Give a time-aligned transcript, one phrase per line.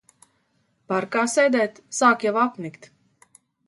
[0.93, 2.95] Parkā sēdēt sāk jau apnikt.